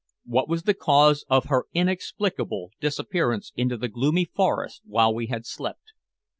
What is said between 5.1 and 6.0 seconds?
we had slept?